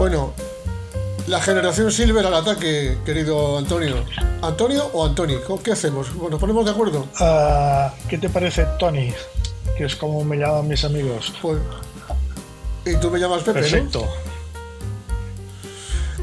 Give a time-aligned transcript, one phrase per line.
[0.00, 0.32] Bueno,
[1.26, 4.02] la generación Silver al ataque, querido Antonio.
[4.40, 5.34] ¿Antonio o Antoni?
[5.62, 6.14] ¿Qué hacemos?
[6.14, 7.06] Bueno, ¿Nos ponemos de acuerdo?
[7.16, 9.12] Ah, ¿Qué te parece Tony?
[9.76, 11.34] Que es como me llaman mis amigos.
[11.42, 11.58] Pues,
[12.86, 14.08] y tú me llamas Pepe, Perfecto.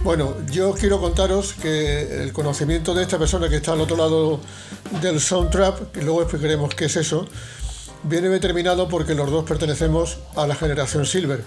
[0.04, 4.40] Bueno, yo quiero contaros que el conocimiento de esta persona que está al otro lado
[5.04, 7.28] del soundtrap, y luego explicaremos qué es eso,
[8.02, 11.44] viene determinado porque los dos pertenecemos a la generación Silver,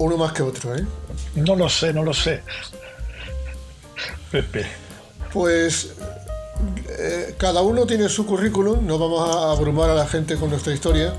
[0.00, 0.84] uno más que otro, ¿eh?
[1.34, 2.42] No lo sé, no lo sé.
[4.30, 4.64] Pepe.
[5.32, 5.92] Pues
[6.88, 10.72] eh, cada uno tiene su currículum, no vamos a abrumar a la gente con nuestra
[10.72, 11.12] historia,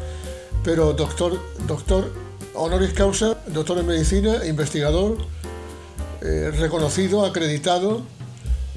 [0.64, 2.12] pero doctor, doctor
[2.56, 5.18] honoris causa, doctor en medicina, investigador,
[6.22, 8.02] eh, reconocido, acreditado,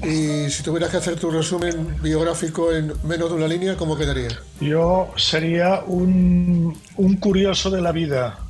[0.03, 4.39] y si tuvieras que hacer tu resumen biográfico en menos de una línea, ¿cómo quedaría?
[4.61, 8.44] Yo sería un, un curioso de la vida.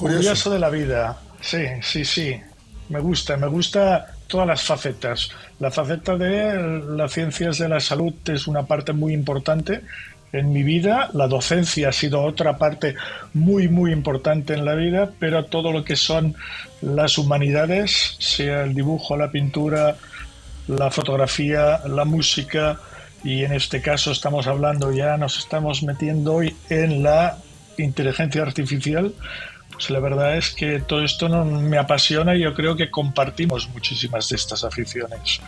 [0.00, 0.50] Curioso.
[0.50, 1.18] de la vida.
[1.40, 2.40] Sí, sí, sí.
[2.88, 5.30] Me gusta, me gusta todas las facetas.
[5.58, 9.82] La faceta de las ciencias de la salud es una parte muy importante
[10.32, 11.10] en mi vida.
[11.12, 12.94] La docencia ha sido otra parte
[13.34, 16.34] muy, muy importante en la vida, pero todo lo que son
[16.82, 19.96] las humanidades, sea el dibujo, la pintura,
[20.66, 22.80] la fotografía, la música,
[23.22, 27.36] y en este caso estamos hablando ya, nos estamos metiendo hoy en la
[27.76, 29.12] inteligencia artificial,
[29.80, 33.66] pues la verdad es que todo esto no, me apasiona y yo creo que compartimos
[33.70, 35.40] muchísimas de estas aficiones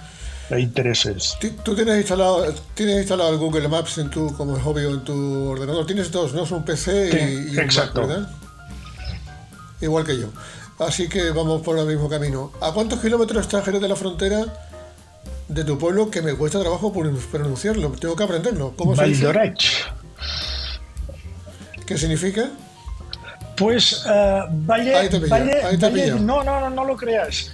[0.48, 1.36] e intereses.
[1.62, 5.84] Tú tienes instalado, tienes instalado el Google Maps en tu, como hobby en tu ordenador.
[5.84, 6.44] Tienes dos, ¿no?
[6.44, 8.06] Es un PC y, exacto.
[8.06, 8.30] ¿verdad?
[9.82, 10.28] Igual que yo.
[10.78, 12.52] Así que vamos por el mismo camino.
[12.62, 14.46] ¿A cuántos kilómetros Jerez de la Frontera
[15.46, 17.90] de tu pueblo que me cuesta trabajo pronunciarlo?
[18.00, 18.72] Tengo que aprenderlo.
[18.78, 19.30] ¿Cómo se dice?
[21.84, 22.50] ¿Qué significa?
[23.62, 27.50] Pues uh, Valle, valle, no, no, no, no lo creas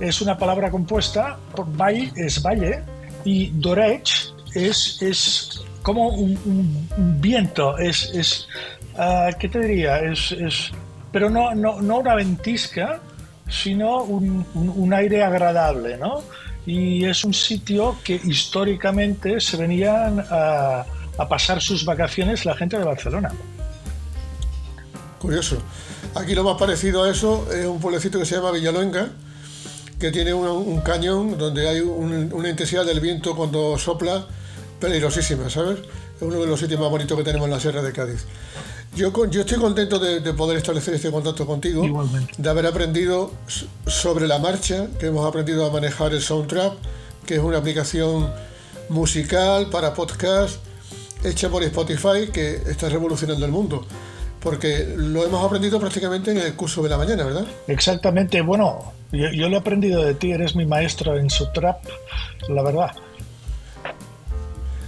[0.00, 2.82] es una palabra compuesta, por valle es valle
[3.24, 6.88] y dorech es, es como un,
[7.20, 8.48] viento, es, es
[8.94, 9.98] uh, ¿qué te diría?
[9.98, 10.72] Es, es
[11.12, 13.00] pero no, no, no, una ventisca,
[13.48, 16.22] sino un, un, aire agradable, ¿no?
[16.66, 20.84] Y es un sitio que históricamente se venían a,
[21.18, 23.32] a pasar sus vacaciones la gente de Barcelona.
[25.20, 25.58] Curioso.
[26.14, 29.10] Aquí lo más parecido a eso es un pueblecito que se llama Villaluenga,
[29.98, 34.26] que tiene un, cañón donde hay una intensidad del viento cuando sopla
[34.80, 35.78] peligrosísima, ¿sabes?
[36.16, 38.24] Es uno de los sitios más bonitos que tenemos en la Sierra de Cádiz.
[38.96, 41.84] Yo, yo estoy contento de, poder establecer este contacto contigo,
[42.38, 43.30] de haber aprendido
[43.86, 46.78] sobre la marcha, que hemos aprendido a manejar el Soundtrap,
[47.26, 48.32] que es una aplicación
[48.88, 50.56] musical para podcast
[51.22, 53.84] hecha por Spotify que está revolucionando el mundo
[54.40, 57.46] porque lo hemos aprendido prácticamente en el curso de la mañana, ¿verdad?
[57.66, 61.84] Exactamente, bueno, yo, lo he aprendido de ti, eres mi maestro en su trap,
[62.48, 62.90] la verdad.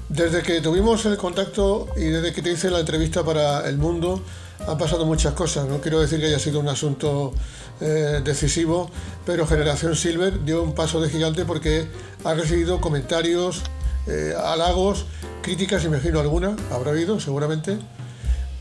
[0.08, 4.22] Desde que tuvimos el contacto y desde que te hice la entrevista para El Mundo,
[4.66, 5.66] han pasado muchas cosas.
[5.66, 7.32] No quiero decir que haya sido un asunto
[7.80, 8.90] eh, decisivo,
[9.24, 11.86] pero Generación Silver dio un paso de gigante porque
[12.24, 13.62] ha recibido comentarios,
[14.06, 15.06] eh, halagos,
[15.42, 17.78] críticas, imagino alguna, habrá habido seguramente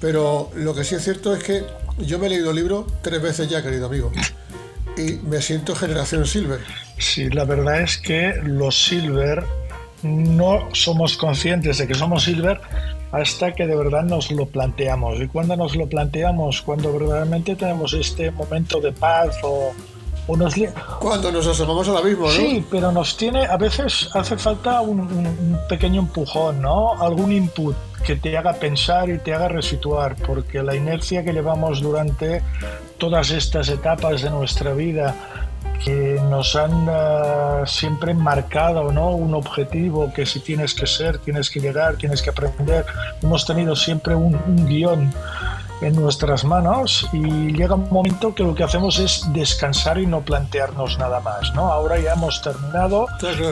[0.01, 1.63] pero lo que sí es cierto es que
[1.99, 4.11] yo me he leído el libro tres veces ya, querido amigo.
[4.97, 6.59] Y me siento generación Silver.
[6.97, 9.45] Sí, la verdad es que los Silver
[10.01, 12.59] no somos conscientes de que somos Silver
[13.11, 15.21] hasta que de verdad nos lo planteamos.
[15.21, 19.71] Y cuando nos lo planteamos, cuando verdaderamente tenemos este momento de paz o,
[20.35, 20.55] nos...
[20.99, 22.31] Cuando nos asomamos al abismo, ¿no?
[22.31, 26.93] Sí, pero nos tiene, a veces hace falta un, un pequeño empujón, ¿no?
[27.01, 27.75] Algún input
[28.05, 32.41] que te haga pensar y te haga resituar, porque la inercia que llevamos durante
[32.97, 35.15] todas estas etapas de nuestra vida,
[35.83, 39.11] que nos han uh, siempre marcado ¿no?
[39.11, 42.85] un objetivo, que si tienes que ser, tienes que llegar, tienes que aprender,
[43.21, 45.11] hemos tenido siempre un, un guion
[45.81, 50.21] en nuestras manos y llega un momento que lo que hacemos es descansar y no
[50.21, 51.71] plantearnos nada más, ¿no?
[51.71, 53.07] Ahora ya hemos terminado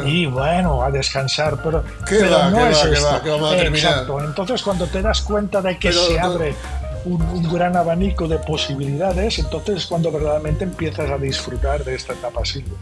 [0.05, 1.83] y bueno, a descansar, pero,
[2.51, 3.21] no es esto.
[3.61, 4.23] Exacto.
[4.23, 6.55] Entonces cuando te das cuenta de que se abre
[7.05, 12.45] un, gran abanico de posibilidades, entonces es cuando verdaderamente empiezas a disfrutar de esta etapa
[12.45, 12.77] silva.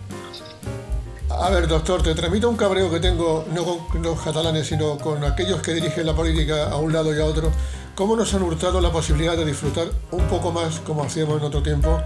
[1.40, 5.24] A ver, doctor, te transmito un cabreo que tengo, no con los catalanes, sino con
[5.24, 7.52] aquellos que dirigen la política a un lado y a otro,
[7.94, 11.62] cómo nos han hurtado la posibilidad de disfrutar un poco más, como hacíamos en otro
[11.62, 12.02] tiempo,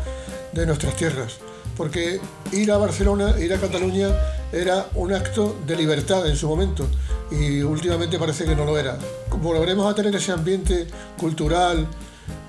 [0.52, 1.38] de nuestras tierras.
[1.78, 2.20] Porque
[2.52, 4.10] ir a Barcelona, ir a Cataluña,
[4.52, 6.86] era un acto de libertad en su momento
[7.32, 8.98] y últimamente parece que no lo era.
[9.42, 10.88] Volveremos a tener ese ambiente
[11.18, 11.88] cultural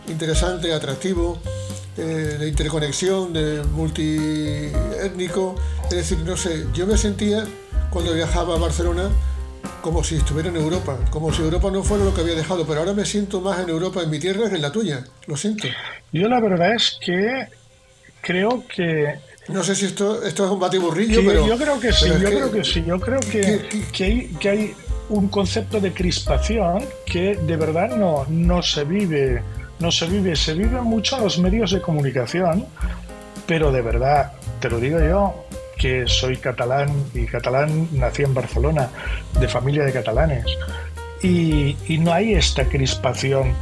[0.09, 1.39] interesante, atractivo,
[1.97, 5.55] eh, de interconexión, de multiétnico.
[5.93, 7.45] Es decir, no sé, yo me sentía
[7.91, 9.11] cuando viajaba a Barcelona
[9.83, 12.81] como si estuviera en Europa, como si Europa no fuera lo que había dejado, pero
[12.81, 15.69] ahora me siento más en Europa, en mi tierra, que en la tuya, lo siento.
[16.11, 17.47] Yo la verdad es que
[18.23, 19.19] creo que...
[19.49, 21.47] No sé si esto, esto es un batiburrillo, pero...
[21.47, 24.75] Yo creo que sí, yo creo que sí, yo creo que, que, hay, que hay
[25.11, 29.43] un concepto de crispación que de verdad no, no se vive,
[29.79, 32.65] no se vive, se vive mucho en los medios de comunicación,
[33.47, 35.35] pero de verdad, te lo digo yo,
[35.79, 38.89] que soy catalán y catalán nací en Barcelona,
[39.39, 40.45] de familia de catalanes.
[41.23, 43.55] Y, no hay esta crispación.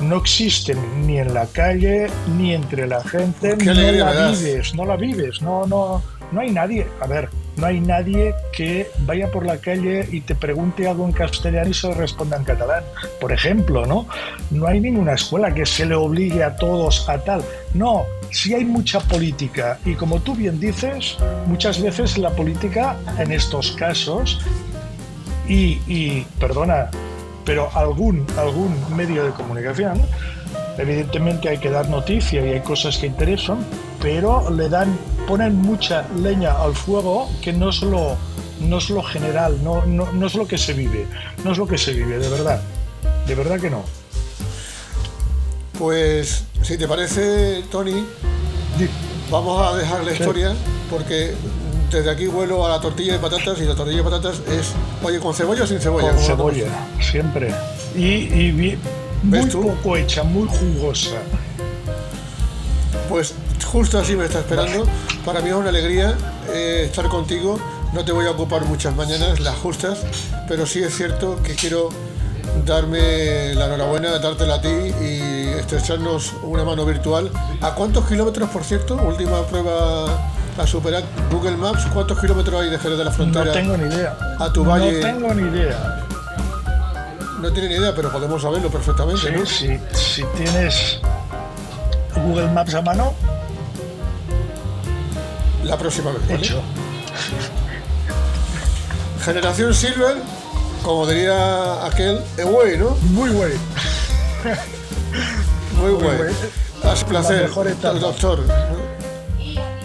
[0.00, 3.56] No existe ni en la calle ni entre la gente.
[3.56, 6.02] No la vives, no la vives, no, no,
[6.32, 6.86] no hay nadie.
[7.00, 11.12] A ver, no hay nadie que vaya por la calle y te pregunte algo en
[11.12, 12.84] castellano y se responda en catalán.
[13.20, 14.06] Por ejemplo, ¿no?
[14.50, 17.42] No hay ninguna escuela que se le obligue a todos a tal.
[17.74, 21.16] No, si hay mucha política y como tú bien dices,
[21.46, 24.40] muchas veces la política en estos casos
[25.48, 26.90] y, y perdona,
[27.44, 30.00] pero algún, algún medio de comunicación,
[30.78, 33.58] evidentemente hay que dar noticia y hay cosas que interesan,
[34.00, 38.16] pero le dan ponen mucha leña al fuego que no es lo,
[38.60, 41.06] no es lo general, no, no, no es lo que se vive,
[41.44, 42.60] no es lo que se vive, de verdad,
[43.26, 43.84] de verdad que no.
[45.78, 48.04] Pues si te parece, Tony,
[49.30, 50.54] vamos a dejar la historia
[50.90, 51.34] porque
[51.90, 54.72] desde aquí vuelo a la tortilla de patatas y la tortilla de patatas es,
[55.02, 56.10] oye, ¿con cebolla o sin cebolla?
[56.10, 56.66] Con cebolla,
[57.00, 57.54] siempre.
[57.94, 58.78] Y, y
[59.22, 61.16] muy poco hecha, muy jugosa.
[63.08, 63.34] Pues
[63.70, 64.84] justo así me está esperando.
[65.24, 66.14] Para mí es una alegría
[66.52, 67.58] eh, estar contigo.
[67.92, 69.98] No te voy a ocupar muchas mañanas, las justas,
[70.48, 71.88] pero sí es cierto que quiero
[72.64, 77.30] darme la enhorabuena, dártela a ti y estrecharnos una mano virtual.
[77.60, 78.96] ¿A cuántos kilómetros, por cierto?
[78.96, 80.04] Última prueba
[80.58, 81.86] a superar Google Maps.
[81.92, 83.46] ¿Cuántos kilómetros hay de Jerez de la Frontera?
[83.46, 84.16] No tengo ni idea.
[84.38, 84.92] A tu valle.
[84.92, 86.06] No tengo ni idea.
[87.40, 89.46] No tiene ni idea, pero podemos saberlo perfectamente.
[89.46, 91.00] Sí, si tienes
[92.14, 93.14] Google Maps a mano,
[95.64, 96.40] la próxima vez.
[96.40, 96.62] Hecho.
[99.24, 100.16] Generación Silver,
[100.82, 102.96] como diría aquel, güey, ¿no?
[103.10, 103.52] Muy güey.
[105.76, 106.32] Muy güey.
[106.92, 107.50] Es placer,
[108.00, 108.40] doctor.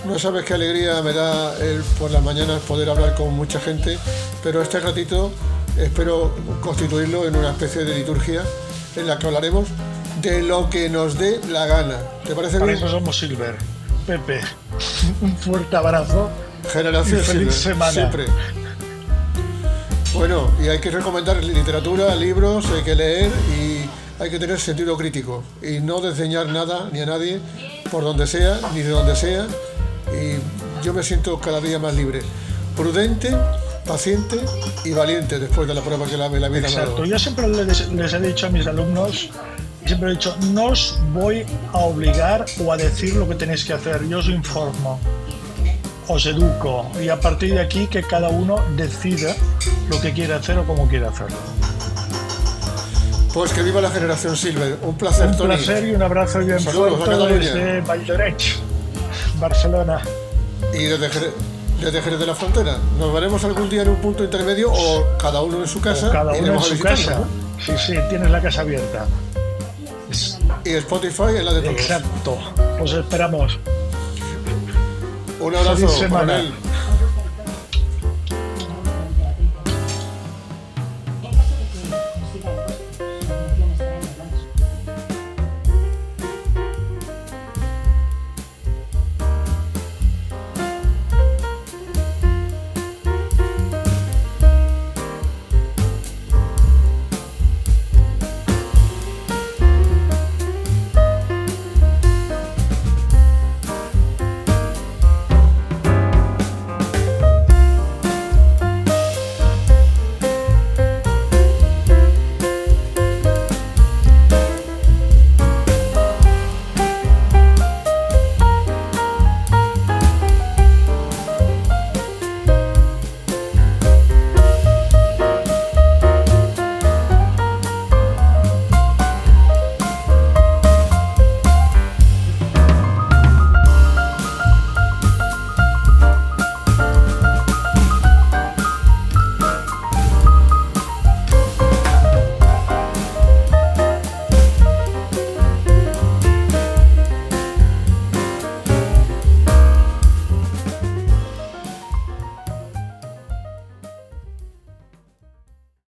[0.06, 3.98] No sabes qué alegría me da el, por las mañanas poder hablar con mucha gente,
[4.44, 5.32] pero este ratito
[5.78, 8.44] espero constituirlo en una especie de liturgia
[8.96, 9.68] en la que hablaremos
[10.22, 11.98] de lo que nos dé la gana.
[12.24, 12.78] ¿Te parece bien?
[12.78, 13.56] eso somos Silver.
[14.06, 14.40] Pepe,
[15.22, 16.30] un fuerte abrazo.
[16.72, 17.92] Generación y feliz semana.
[17.92, 18.26] Siempre.
[20.14, 24.96] Bueno, y hay que recomendar literatura, libros, hay que leer y hay que tener sentido
[24.96, 27.40] crítico y no desdeñar nada ni a nadie
[27.92, 29.48] por donde sea ni de donde sea.
[30.14, 30.38] Y
[30.86, 32.22] yo me siento cada día más libre,
[32.78, 33.36] prudente,
[33.86, 34.40] paciente
[34.86, 37.06] y valiente después de la prueba que la, la vida Exacto.
[37.06, 39.32] Yo siempre les, les he dicho a mis alumnos
[39.86, 43.74] siempre he dicho, no os voy a obligar o a decir lo que tenéis que
[43.74, 45.00] hacer, yo os informo,
[46.08, 49.36] os educo y a partir de aquí que cada uno decida
[49.90, 51.38] lo que quiere hacer o cómo quiere hacerlo.
[53.34, 57.34] Pues que viva la generación Silver, un placer, Un placer y un abrazo bien fuerte
[57.40, 58.56] desde Valldoreix,
[59.40, 60.02] Barcelona.
[60.74, 61.34] Y desde Jerez,
[61.82, 62.78] desde Jerez de la Frontera.
[62.98, 66.10] ¿Nos veremos algún día en un punto intermedio o cada uno en su casa?
[66.12, 67.24] cada uno en su casa.
[67.60, 69.06] Sí, sí, tienes la casa abierta.
[70.66, 71.76] Y Spotify es la de todos.
[71.76, 72.38] Exacto.
[72.80, 73.60] Pues esperamos.
[75.40, 75.88] Un abrazo,